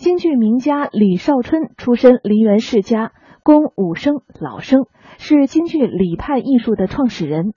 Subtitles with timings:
[0.00, 4.86] 京剧名家李少春出身梨园世家，工武生、老生，
[5.18, 7.52] 是京剧李派艺术的创始人。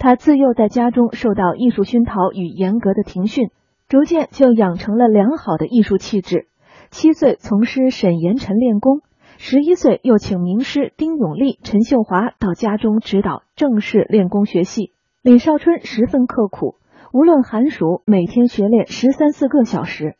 [0.00, 3.50] 他自幼在家中受到艺术熏陶与严格的庭训，
[3.86, 6.48] 逐渐就养成了良好的艺术气质。
[6.90, 9.02] 七岁从师沈延辰练功，
[9.38, 14.90] 十一岁又请名师丁永利、陈秀华到家中指导，正式练功学戏。
[15.22, 16.74] 李少春十分刻苦，
[17.12, 20.16] 无论寒暑，每天学练十三四个小时。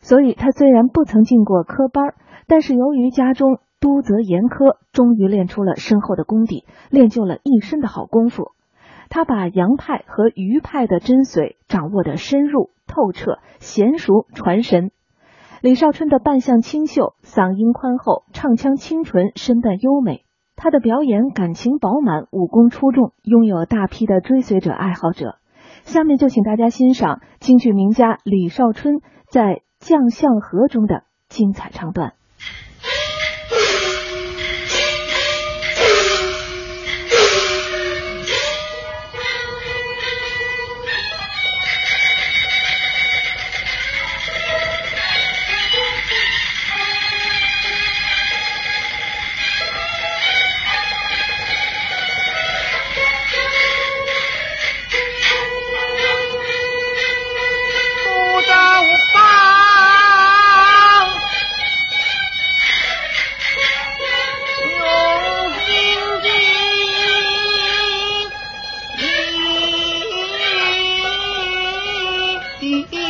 [0.00, 2.14] 所以他虽然不曾进过科班，
[2.46, 8.52] 但是由于家中督责严苛，终于练出了深厚的功底，练就了一身的好功夫。
[9.10, 14.90] 他把杨派和余派的真髓掌握得深入透彻、娴熟传神。
[15.62, 20.24] 李少春的扮相清秀，嗓音宽厚，唱腔清纯，身段优美。
[20.56, 25.36] 他的表演感情饱满，武功出众，拥有大批的追随者、爱好者。
[25.84, 29.42] 下面就请大家欣赏京剧名家李少春在
[29.78, 32.14] 《将相和》中的精彩唱段。
[72.70, 73.07] 一。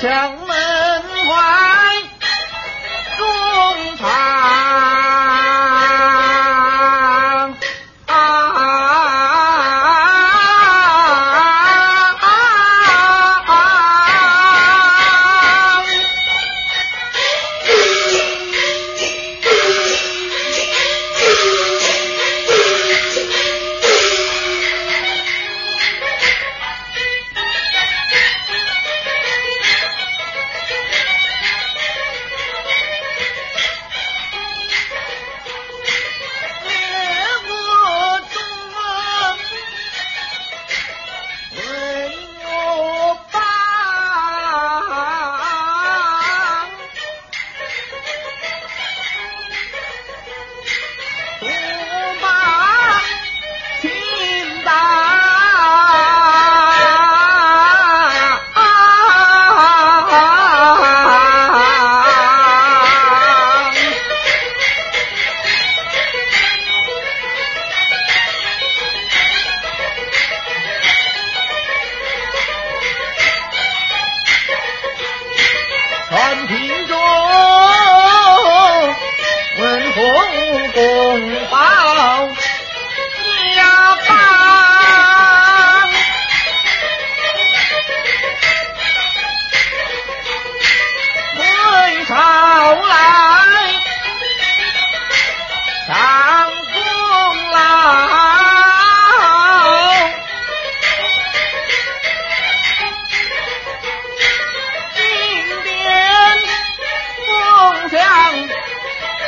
[0.00, 0.08] 抢
[0.46, 0.69] 门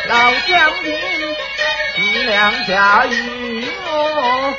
[0.09, 0.91] 老将军，
[1.99, 4.55] 你两家与我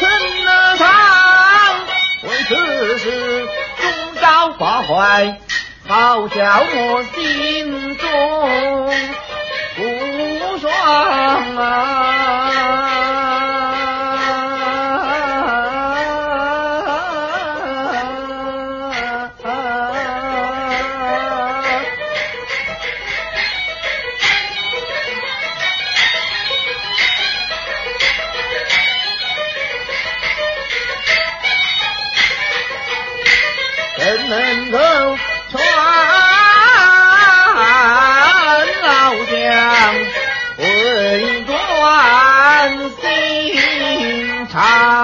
[0.00, 0.84] 成了长，
[2.22, 3.48] 为此事
[3.80, 5.38] 终朝挂怀，
[5.86, 8.08] 好叫我心中
[9.76, 10.72] 不爽
[11.56, 12.13] 啊！
[34.04, 34.78] 怎能够
[35.50, 35.64] 传
[38.82, 39.94] 老将，
[40.58, 40.62] 会
[41.46, 41.50] 断
[43.00, 45.03] 心肠。